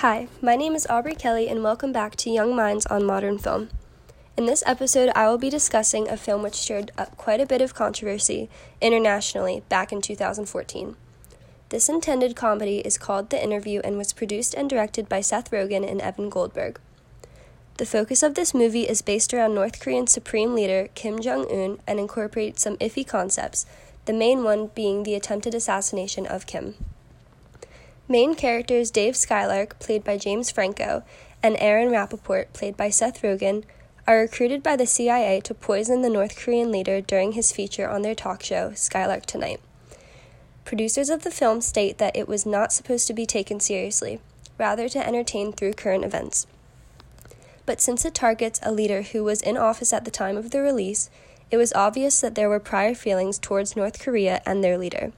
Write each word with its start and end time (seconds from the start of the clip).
Hi, 0.00 0.28
my 0.40 0.56
name 0.56 0.74
is 0.74 0.86
Aubrey 0.86 1.14
Kelly, 1.14 1.46
and 1.46 1.62
welcome 1.62 1.92
back 1.92 2.16
to 2.16 2.30
Young 2.30 2.56
Minds 2.56 2.86
on 2.86 3.04
Modern 3.04 3.36
Film. 3.36 3.68
In 4.34 4.46
this 4.46 4.62
episode, 4.64 5.12
I 5.14 5.28
will 5.28 5.36
be 5.36 5.50
discussing 5.50 6.08
a 6.08 6.16
film 6.16 6.42
which 6.42 6.54
stirred 6.54 6.90
up 6.96 7.18
quite 7.18 7.38
a 7.38 7.44
bit 7.44 7.60
of 7.60 7.74
controversy 7.74 8.48
internationally 8.80 9.62
back 9.68 9.92
in 9.92 10.00
2014. 10.00 10.96
This 11.68 11.90
intended 11.90 12.34
comedy 12.34 12.78
is 12.78 12.96
called 12.96 13.28
The 13.28 13.44
Interview 13.44 13.82
and 13.84 13.98
was 13.98 14.14
produced 14.14 14.54
and 14.54 14.70
directed 14.70 15.06
by 15.06 15.20
Seth 15.20 15.50
Rogen 15.50 15.86
and 15.86 16.00
Evan 16.00 16.30
Goldberg. 16.30 16.80
The 17.76 17.84
focus 17.84 18.22
of 18.22 18.36
this 18.36 18.54
movie 18.54 18.88
is 18.88 19.02
based 19.02 19.34
around 19.34 19.54
North 19.54 19.80
Korean 19.80 20.06
Supreme 20.06 20.54
Leader 20.54 20.88
Kim 20.94 21.20
Jong 21.20 21.44
un 21.50 21.78
and 21.86 22.00
incorporates 22.00 22.62
some 22.62 22.78
iffy 22.78 23.06
concepts, 23.06 23.66
the 24.06 24.14
main 24.14 24.44
one 24.44 24.68
being 24.68 25.02
the 25.02 25.14
attempted 25.14 25.54
assassination 25.54 26.26
of 26.26 26.46
Kim. 26.46 26.76
Main 28.10 28.34
characters 28.34 28.90
Dave 28.90 29.14
Skylark, 29.14 29.78
played 29.78 30.02
by 30.02 30.18
James 30.18 30.50
Franco, 30.50 31.04
and 31.44 31.56
Aaron 31.60 31.92
Rappaport, 31.92 32.52
played 32.52 32.76
by 32.76 32.90
Seth 32.90 33.22
Rogen, 33.22 33.62
are 34.04 34.18
recruited 34.18 34.64
by 34.64 34.74
the 34.74 34.84
CIA 34.84 35.40
to 35.42 35.54
poison 35.54 36.02
the 36.02 36.10
North 36.10 36.34
Korean 36.36 36.72
leader 36.72 37.00
during 37.00 37.32
his 37.32 37.52
feature 37.52 37.88
on 37.88 38.02
their 38.02 38.16
talk 38.16 38.42
show, 38.42 38.72
Skylark 38.74 39.26
Tonight. 39.26 39.60
Producers 40.64 41.08
of 41.08 41.22
the 41.22 41.30
film 41.30 41.60
state 41.60 41.98
that 41.98 42.16
it 42.16 42.26
was 42.26 42.44
not 42.44 42.72
supposed 42.72 43.06
to 43.06 43.14
be 43.14 43.26
taken 43.26 43.60
seriously, 43.60 44.18
rather 44.58 44.88
to 44.88 45.06
entertain 45.06 45.52
through 45.52 45.74
current 45.74 46.04
events. 46.04 46.48
But 47.64 47.80
since 47.80 48.04
it 48.04 48.12
targets 48.12 48.58
a 48.64 48.72
leader 48.72 49.02
who 49.02 49.22
was 49.22 49.40
in 49.40 49.56
office 49.56 49.92
at 49.92 50.04
the 50.04 50.10
time 50.10 50.36
of 50.36 50.50
the 50.50 50.62
release, 50.62 51.10
it 51.52 51.58
was 51.58 51.72
obvious 51.74 52.20
that 52.22 52.34
there 52.34 52.48
were 52.48 52.58
prior 52.58 52.96
feelings 52.96 53.38
towards 53.38 53.76
North 53.76 54.00
Korea 54.00 54.42
and 54.44 54.64
their 54.64 54.76
leader. 54.76 55.12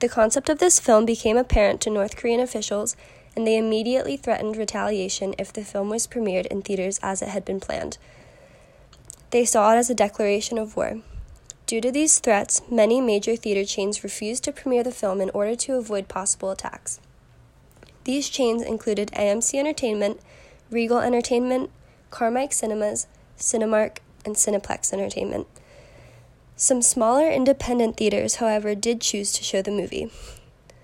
The 0.00 0.08
concept 0.08 0.48
of 0.48 0.58
this 0.58 0.78
film 0.78 1.06
became 1.06 1.36
apparent 1.36 1.80
to 1.80 1.90
North 1.90 2.16
Korean 2.16 2.40
officials, 2.40 2.96
and 3.34 3.46
they 3.46 3.56
immediately 3.56 4.16
threatened 4.16 4.56
retaliation 4.56 5.34
if 5.38 5.52
the 5.52 5.64
film 5.64 5.88
was 5.88 6.06
premiered 6.06 6.46
in 6.46 6.62
theaters 6.62 7.00
as 7.02 7.20
it 7.20 7.28
had 7.28 7.44
been 7.44 7.58
planned. 7.58 7.98
They 9.30 9.44
saw 9.44 9.72
it 9.72 9.76
as 9.76 9.90
a 9.90 9.94
declaration 9.94 10.56
of 10.56 10.76
war. 10.76 11.00
Due 11.66 11.80
to 11.80 11.90
these 11.90 12.18
threats, 12.18 12.62
many 12.70 13.00
major 13.00 13.36
theater 13.36 13.64
chains 13.64 14.02
refused 14.02 14.44
to 14.44 14.52
premiere 14.52 14.84
the 14.84 14.92
film 14.92 15.20
in 15.20 15.30
order 15.30 15.54
to 15.54 15.74
avoid 15.74 16.08
possible 16.08 16.50
attacks. 16.50 17.00
These 18.04 18.30
chains 18.30 18.62
included 18.62 19.10
AMC 19.12 19.58
Entertainment, 19.58 20.20
Regal 20.70 20.98
Entertainment, 20.98 21.70
Carmike 22.10 22.54
Cinemas, 22.54 23.06
Cinemark, 23.36 23.98
and 24.24 24.34
Cineplex 24.34 24.92
Entertainment. 24.92 25.46
Some 26.60 26.82
smaller 26.82 27.30
independent 27.30 27.96
theaters, 27.96 28.34
however, 28.34 28.74
did 28.74 29.00
choose 29.00 29.30
to 29.34 29.44
show 29.44 29.62
the 29.62 29.70
movie. 29.70 30.10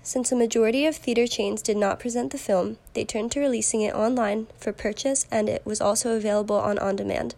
Since 0.03 0.31
a 0.31 0.35
majority 0.37 0.85
of 0.85 0.95
theater 0.95 1.27
chains 1.27 1.61
did 1.61 1.75
not 1.75 1.99
present 1.99 2.31
the 2.31 2.37
film, 2.37 2.77
they 2.93 3.03
turned 3.03 3.33
to 3.33 3.41
releasing 3.41 3.81
it 3.81 3.93
online 3.93 4.47
for 4.57 4.71
purchase 4.71 5.27
and 5.29 5.49
it 5.49 5.65
was 5.65 5.81
also 5.81 6.15
available 6.15 6.55
on 6.55 6.79
on 6.79 6.95
demand. 6.95 7.35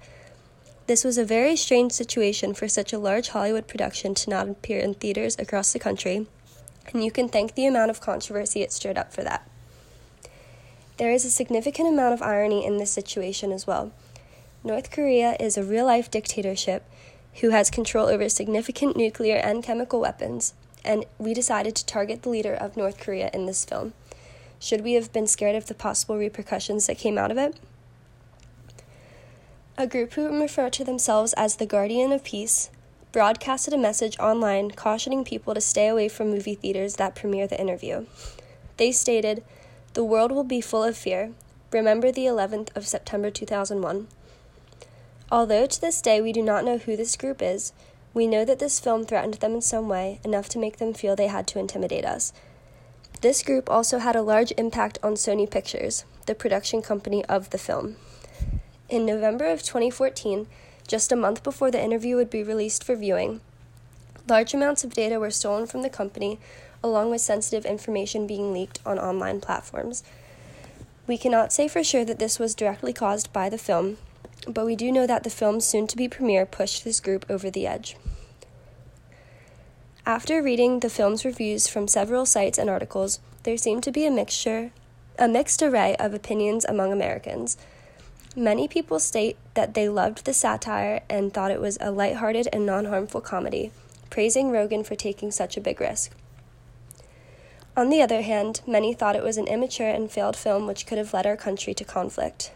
This 0.86 1.04
was 1.04 1.18
a 1.18 1.26
very 1.26 1.56
strange 1.56 1.94
situation 1.94 2.54
for 2.54 2.68
such 2.68 2.94
a 2.94 3.00
large 3.00 3.30
Hollywood 3.30 3.68
production 3.68 4.14
to 4.14 4.30
not 4.30 4.48
appear 4.48 4.82
in 4.82 4.94
theaters 4.94 5.36
across 5.40 5.74
the 5.74 5.80
country, 5.80 6.28
and 6.94 7.04
you 7.04 7.10
can 7.10 7.30
thank 7.30 7.56
the 7.56 7.66
amount 7.66 7.90
of 7.90 8.02
controversy 8.02 8.62
it 8.62 8.72
stirred 8.72 9.00
up 9.00 9.12
for 9.12 9.24
that. 9.24 9.50
There 10.98 11.12
is 11.12 11.26
a 11.26 11.32
significant 11.32 11.90
amount 11.90 12.14
of 12.14 12.22
irony 12.22 12.64
in 12.64 12.78
this 12.78 12.92
situation 12.92 13.52
as 13.52 13.66
well. 13.66 13.92
North 14.64 14.92
Korea 14.92 15.36
is 15.40 15.58
a 15.58 15.64
real 15.64 15.88
life 15.88 16.12
dictatorship 16.12 16.84
who 17.42 17.50
has 17.50 17.70
control 17.70 18.08
over 18.08 18.28
significant 18.30 18.98
nuclear 18.98 19.36
and 19.36 19.64
chemical 19.64 20.00
weapons, 20.00 20.54
and 20.84 21.06
we 21.18 21.34
decided 21.34 21.76
to 21.76 21.86
target 21.86 22.24
the 22.24 22.30
leader 22.30 22.54
of 22.54 22.76
North 22.76 23.00
Korea 23.00 23.30
in 23.34 23.46
this 23.46 23.64
film. 23.64 23.94
Should 24.60 24.82
we 24.82 24.94
have 24.94 25.14
been 25.14 25.28
scared 25.28 25.56
of 25.56 25.68
the 25.68 25.76
possible 25.76 26.18
repercussions 26.18 26.88
that 26.88 26.98
came 26.98 27.18
out 27.18 27.32
of 27.32 27.38
it? 27.38 27.60
A 29.78 29.86
group 29.86 30.14
who 30.14 30.42
refer 30.42 30.72
to 30.72 30.84
themselves 30.84 31.34
as 31.34 31.58
the 31.58 31.68
Guardian 31.68 32.12
of 32.12 32.24
Peace 32.24 32.72
broadcasted 33.12 33.74
a 33.74 33.78
message 33.78 34.18
online 34.20 34.72
cautioning 34.72 35.24
people 35.24 35.54
to 35.54 35.62
stay 35.62 35.88
away 35.88 36.10
from 36.10 36.32
movie 36.32 36.56
theaters 36.56 36.96
that 36.96 37.16
premiere 37.16 37.48
the 37.48 37.60
interview. 37.62 38.08
They 38.78 38.92
stated, 38.92 39.44
The 39.94 40.04
world 40.04 40.32
will 40.32 40.44
be 40.44 40.62
full 40.62 40.84
of 40.84 40.98
fear. 40.98 41.32
Remember 41.72 42.12
the 42.12 42.26
11th 42.26 42.76
of 42.76 42.88
September 42.88 43.30
2001. 43.30 44.08
Although 45.32 45.66
to 45.66 45.82
this 45.82 46.02
day 46.02 46.22
we 46.22 46.32
do 46.32 46.42
not 46.42 46.64
know 46.64 46.78
who 46.78 46.96
this 46.96 47.18
group 47.18 47.42
is, 47.42 47.74
we 48.14 48.28
know 48.28 48.46
that 48.46 48.60
this 48.60 48.80
film 48.80 49.06
threatened 49.06 49.36
them 49.36 49.54
in 49.54 49.62
some 49.62 49.90
way, 49.90 50.20
enough 50.24 50.48
to 50.50 50.60
make 50.60 50.78
them 50.78 50.94
feel 50.94 51.16
they 51.16 51.28
had 51.28 51.48
to 51.48 51.60
intimidate 51.60 52.06
us. 52.06 52.34
This 53.22 53.44
group 53.44 53.70
also 53.70 54.00
had 54.00 54.16
a 54.16 54.22
large 54.22 54.54
impact 54.58 55.00
on 55.04 55.14
Sony 55.14 55.50
Pictures, 55.50 56.06
the 56.28 56.36
production 56.36 56.82
company 56.82 57.26
of 57.26 57.50
the 57.50 57.58
film. 57.58 57.98
In 58.90 59.06
November 59.06 59.46
of 59.46 59.64
2014, 59.64 60.48
just 60.88 61.12
a 61.12 61.16
month 61.16 61.44
before 61.44 61.72
the 61.72 61.84
interview 61.84 62.16
would 62.16 62.30
be 62.30 62.44
released 62.44 62.84
for 62.84 62.96
viewing, 62.96 63.42
large 64.30 64.54
amounts 64.54 64.84
of 64.84 64.94
data 64.94 65.20
were 65.20 65.32
stolen 65.32 65.66
from 65.66 65.82
the 65.82 65.90
company, 65.90 66.40
along 66.84 67.10
with 67.10 67.22
sensitive 67.22 67.66
information 67.66 68.28
being 68.28 68.54
leaked 68.54 68.80
on 68.86 69.00
online 69.00 69.42
platforms. 69.42 70.04
We 71.06 71.18
cannot 71.18 71.54
say 71.54 71.68
for 71.68 71.84
sure 71.84 72.06
that 72.06 72.20
this 72.20 72.40
was 72.40 72.56
directly 72.56 72.94
caused 72.94 73.32
by 73.32 73.50
the 73.50 73.58
film, 73.58 73.98
but 74.46 74.66
we 74.66 74.76
do 74.76 74.92
know 74.92 75.08
that 75.08 75.24
the 75.24 75.30
film's 75.30 75.66
soon 75.66 75.88
to 75.88 75.98
be 75.98 76.08
premiere 76.08 76.46
pushed 76.46 76.84
this 76.84 77.00
group 77.00 77.26
over 77.30 77.50
the 77.50 77.66
edge. 77.66 77.96
After 80.06 80.42
reading 80.42 80.80
the 80.80 80.90
film's 80.90 81.26
reviews 81.26 81.68
from 81.68 81.88
several 81.88 82.26
sites 82.26 82.58
and 82.58 82.70
articles, 82.70 83.20
there 83.44 83.58
seemed 83.58 83.84
to 83.84 83.92
be 83.92 84.06
a 84.06 84.12
mixture, 84.12 84.72
a 85.20 85.28
mixed 85.28 85.62
array 85.62 85.96
of 85.98 86.14
opinions 86.14 86.64
among 86.64 86.92
Americans. 86.92 87.58
Many 88.36 88.68
people 88.68 89.00
state 89.00 89.36
that 89.54 89.74
they 89.74 89.90
loved 89.90 90.26
the 90.26 90.34
satire 90.34 91.02
and 91.10 91.34
thought 91.34 91.52
it 91.52 91.60
was 91.60 91.78
a 91.82 91.92
lighthearted 91.92 92.48
and 92.54 92.66
non 92.66 92.86
harmful 92.86 93.20
comedy, 93.20 93.72
praising 94.10 94.52
Rogen 94.52 94.86
for 94.86 94.96
taking 94.96 95.32
such 95.32 95.58
a 95.58 95.62
big 95.62 95.82
risk. 95.82 96.12
On 97.76 97.90
the 97.90 98.02
other 98.02 98.22
hand, 98.22 98.62
many 98.66 98.94
thought 98.94 99.16
it 99.16 99.24
was 99.24 99.38
an 99.38 99.48
immature 99.48 99.90
and 99.90 100.10
failed 100.10 100.36
film 100.36 100.68
which 100.68 100.86
could 100.86 100.98
have 100.98 101.14
led 101.14 101.28
our 101.28 101.38
country 101.38 101.74
to 101.74 101.84
conflict. 101.84 102.52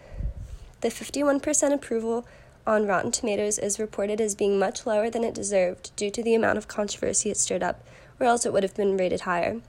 The 0.82 0.90
51% 0.90 1.74
approval 1.74 2.26
on 2.66 2.88
Rotten 2.88 3.12
Tomatoes 3.12 3.60
is 3.60 3.80
reported 3.80 4.20
as 4.20 4.36
being 4.36 4.58
much 4.60 4.86
lower 4.86 5.10
than 5.10 5.24
it 5.24 5.34
deserved 5.34 5.96
due 5.96 6.10
to 6.12 6.24
the 6.24 6.36
amount 6.36 6.58
of 6.58 6.68
controversy 6.68 7.30
it 7.30 7.38
stirred 7.38 7.64
up, 7.64 7.84
or 8.20 8.26
else 8.26 8.46
it 8.46 8.54
would 8.54 8.64
have 8.64 8.76
been 8.76 8.98
rated 8.98 9.22
higher. 9.22 9.62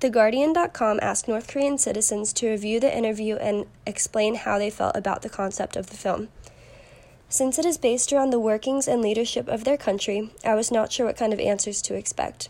TheGuardian.com 0.00 0.98
asked 1.02 1.28
North 1.28 1.48
Korean 1.48 1.76
citizens 1.76 2.32
to 2.34 2.48
review 2.48 2.80
the 2.80 2.96
interview 2.96 3.36
and 3.36 3.66
explain 3.86 4.34
how 4.34 4.58
they 4.58 4.70
felt 4.70 4.96
about 4.96 5.20
the 5.22 5.28
concept 5.28 5.76
of 5.76 5.88
the 5.88 5.96
film. 5.96 6.28
Since 7.28 7.58
it 7.58 7.66
is 7.66 7.78
based 7.78 8.12
around 8.12 8.30
the 8.30 8.40
workings 8.40 8.88
and 8.88 9.02
leadership 9.02 9.46
of 9.46 9.64
their 9.64 9.76
country, 9.76 10.30
I 10.44 10.54
was 10.54 10.70
not 10.70 10.90
sure 10.90 11.06
what 11.06 11.18
kind 11.18 11.32
of 11.32 11.40
answers 11.40 11.82
to 11.82 11.94
expect. 11.94 12.48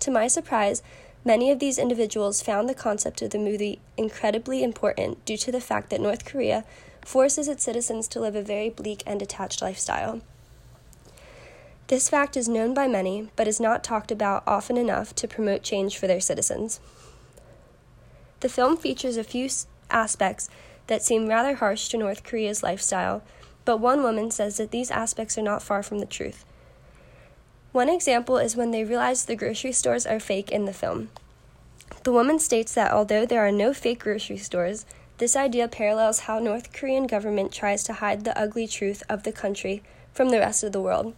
To 0.00 0.10
my 0.10 0.26
surprise, 0.26 0.82
Many 1.26 1.50
of 1.50 1.58
these 1.58 1.78
individuals 1.78 2.42
found 2.42 2.68
the 2.68 2.74
concept 2.74 3.22
of 3.22 3.30
the 3.30 3.38
movie 3.38 3.80
incredibly 3.96 4.62
important 4.62 5.24
due 5.24 5.38
to 5.38 5.50
the 5.50 5.60
fact 5.60 5.88
that 5.88 6.00
North 6.00 6.26
Korea 6.26 6.64
forces 7.02 7.48
its 7.48 7.64
citizens 7.64 8.06
to 8.08 8.20
live 8.20 8.36
a 8.36 8.42
very 8.42 8.68
bleak 8.68 9.02
and 9.06 9.18
detached 9.18 9.62
lifestyle. 9.62 10.20
This 11.86 12.10
fact 12.10 12.36
is 12.36 12.48
known 12.48 12.74
by 12.74 12.88
many, 12.88 13.28
but 13.36 13.48
is 13.48 13.60
not 13.60 13.84
talked 13.84 14.10
about 14.10 14.42
often 14.46 14.76
enough 14.76 15.14
to 15.16 15.28
promote 15.28 15.62
change 15.62 15.96
for 15.96 16.06
their 16.06 16.20
citizens. 16.20 16.80
The 18.40 18.48
film 18.50 18.76
features 18.76 19.16
a 19.16 19.24
few 19.24 19.48
aspects 19.90 20.50
that 20.88 21.02
seem 21.02 21.28
rather 21.28 21.54
harsh 21.54 21.88
to 21.88 21.98
North 21.98 22.22
Korea's 22.22 22.62
lifestyle, 22.62 23.22
but 23.64 23.78
one 23.78 24.02
woman 24.02 24.30
says 24.30 24.58
that 24.58 24.70
these 24.70 24.90
aspects 24.90 25.38
are 25.38 25.42
not 25.42 25.62
far 25.62 25.82
from 25.82 25.98
the 25.98 26.06
truth. 26.06 26.44
One 27.74 27.88
example 27.88 28.38
is 28.38 28.54
when 28.54 28.70
they 28.70 28.84
realize 28.84 29.24
the 29.24 29.34
grocery 29.34 29.72
stores 29.72 30.06
are 30.06 30.20
fake 30.20 30.52
in 30.52 30.64
the 30.64 30.72
film. 30.72 31.08
The 32.04 32.12
woman 32.12 32.38
states 32.38 32.72
that 32.74 32.92
although 32.92 33.26
there 33.26 33.44
are 33.44 33.50
no 33.50 33.74
fake 33.74 33.98
grocery 33.98 34.36
stores, 34.36 34.86
this 35.18 35.34
idea 35.34 35.66
parallels 35.66 36.20
how 36.20 36.38
North 36.38 36.72
Korean 36.72 37.08
government 37.08 37.50
tries 37.50 37.82
to 37.84 37.94
hide 37.94 38.22
the 38.22 38.38
ugly 38.38 38.68
truth 38.68 39.02
of 39.08 39.24
the 39.24 39.32
country 39.32 39.82
from 40.12 40.28
the 40.28 40.38
rest 40.38 40.62
of 40.62 40.70
the 40.70 40.80
world. 40.80 41.16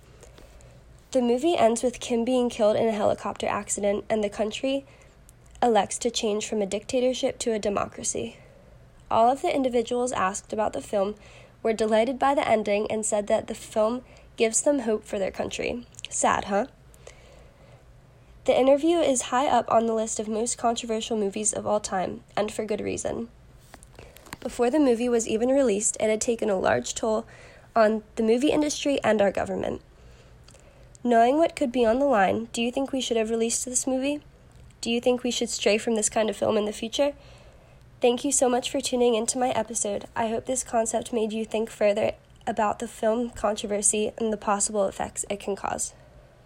The 1.11 1.21
movie 1.21 1.59
ends 1.59 1.83
with 1.83 2.01
Kim 2.01 2.25
being 2.25 2.49
killed 2.49 2.77
in 2.77 2.89
a 2.89 2.93
helicopter 2.93 3.47
accident 3.47 4.07
and 4.09 4.25
the 4.25 4.31
country 4.31 4.87
elects 5.63 5.99
to 5.99 6.11
change 6.11 6.49
from 6.49 6.63
a 6.63 6.67
dictatorship 6.67 7.39
to 7.41 7.53
a 7.53 7.59
democracy. 7.59 8.39
All 9.11 9.31
of 9.31 9.43
the 9.43 9.55
individuals 9.55 10.11
asked 10.13 10.55
about 10.55 10.73
the 10.73 10.81
film 10.81 11.17
were 11.63 11.75
delighted 11.75 12.19
by 12.19 12.35
the 12.35 12.49
ending 12.49 12.91
and 12.91 13.05
said 13.05 13.27
that 13.27 13.47
the 13.47 13.55
film 13.55 14.01
gives 14.39 14.63
them 14.63 14.79
hope 14.79 15.05
for 15.05 15.19
their 15.19 15.31
country. 15.31 15.85
Sad, 16.09 16.45
huh? 16.45 16.67
The 18.45 18.59
interview 18.59 18.99
is 18.99 19.23
high 19.23 19.49
up 19.49 19.71
on 19.71 19.87
the 19.87 19.95
list 19.95 20.21
of 20.21 20.29
most 20.29 20.57
controversial 20.57 21.17
movies 21.17 21.53
of 21.53 21.67
all 21.67 21.81
time, 21.81 22.21
and 22.37 22.53
for 22.53 22.65
good 22.65 22.81
reason. 22.81 23.29
Before 24.41 24.71
the 24.71 24.79
movie 24.79 25.09
was 25.09 25.27
even 25.27 25.49
released, 25.49 25.97
it 25.99 26.09
had 26.09 26.21
taken 26.21 26.49
a 26.49 26.59
large 26.59 26.95
toll 26.95 27.27
on 27.75 28.05
the 28.15 28.23
movie 28.23 28.53
industry 28.53 29.01
and 29.03 29.21
our 29.21 29.33
government. 29.33 29.83
Knowing 31.03 31.39
what 31.39 31.57
could 31.57 31.73
be 31.73 31.85
on 31.85 31.99
the 31.99 32.05
line, 32.05 32.49
do 32.53 32.63
you 32.63 32.71
think 32.71 32.93
we 32.93 33.01
should 33.01 33.17
have 33.17 33.31
released 33.31 33.65
this 33.65 33.87
movie? 33.87 34.21
Do 34.81 34.91
you 34.91 35.01
think 35.01 35.25
we 35.25 35.33
should 35.33 35.51
stray 35.51 35.79
from 35.79 35.97
this 35.97 36.09
kind 36.09 36.31
of 36.31 36.37
film 36.37 36.57
in 36.57 36.65
the 36.65 36.73
future? 36.73 37.15
Thank 38.01 38.25
you 38.25 38.31
so 38.31 38.49
much 38.49 38.71
for 38.71 38.81
tuning 38.81 39.15
into 39.15 39.39
my 39.39 39.51
episode. 39.51 40.05
I 40.15 40.29
hope 40.29 40.47
this 40.47 40.63
concept 40.63 41.13
made 41.13 41.33
you 41.33 41.45
think 41.45 41.69
further 41.71 42.13
about 42.47 42.79
the 42.79 42.89
film 42.89 43.31
controversy 43.31 44.13
and 44.19 44.33
the 44.33 44.37
possible 44.37 44.87
effects 44.87 45.25
it 45.29 45.41
can 45.41 45.57
cause. 45.57 45.95